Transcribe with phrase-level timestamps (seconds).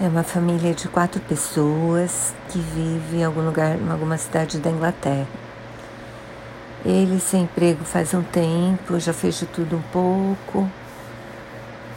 [0.00, 4.70] É uma família de quatro pessoas que vive em algum lugar, em alguma cidade da
[4.70, 5.26] Inglaterra.
[6.84, 10.70] Ele sem emprego faz um tempo, já fez de tudo um pouco,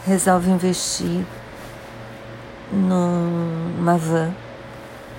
[0.07, 1.23] resolve investir
[2.73, 4.31] numa van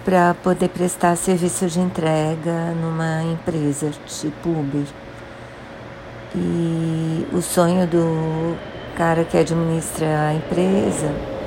[0.05, 4.87] para poder prestar serviço de entrega numa empresa tipo Uber.
[6.35, 8.57] E o sonho do
[8.97, 11.42] cara que administra a empresa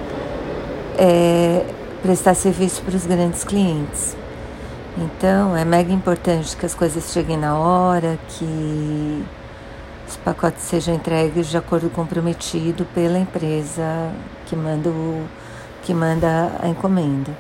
[0.98, 1.66] é
[2.02, 4.16] prestar serviço para os grandes clientes.
[4.98, 9.26] Então é mega importante que as coisas cheguem na hora, que
[10.08, 14.12] os pacotes sejam entregues de acordo com o prometido pela empresa
[14.45, 15.26] que manda, o,
[15.84, 17.31] que manda a encomenda.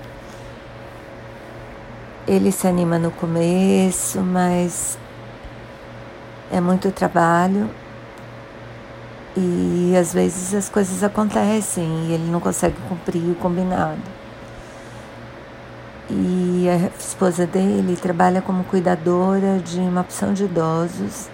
[2.27, 4.97] Ele se anima no começo, mas
[6.51, 7.69] é muito trabalho
[9.37, 14.01] e às vezes as coisas acontecem e ele não consegue cumprir o combinado.
[16.09, 21.27] E a esposa dele trabalha como cuidadora de uma opção de idosos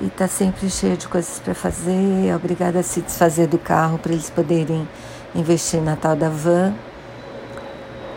[0.00, 3.98] e está sempre cheia de coisas para fazer, é obrigada a se desfazer do carro
[3.98, 4.86] para eles poderem
[5.34, 6.74] investir na tal da van.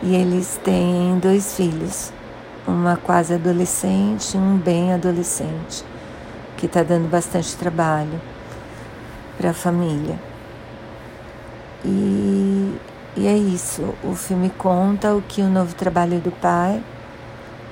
[0.02, 2.12] E eles têm dois filhos,
[2.66, 5.91] uma quase adolescente e um bem adolescente
[6.62, 8.20] que está dando bastante trabalho
[9.36, 10.16] para a família.
[11.84, 12.78] E,
[13.16, 13.82] e é isso.
[14.04, 16.80] O filme conta o que o novo trabalho do pai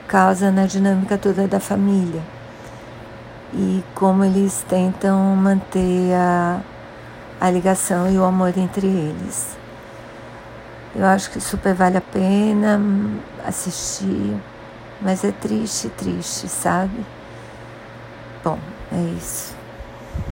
[0.09, 2.21] causa na dinâmica toda da família
[3.55, 6.61] e como eles tentam manter a,
[7.41, 9.57] a ligação e o amor entre eles.
[10.97, 12.81] Eu acho que super vale a pena
[13.47, 14.37] assistir,
[15.01, 17.07] mas é triste, triste, sabe?
[18.43, 18.59] Bom,
[18.93, 19.60] é isso.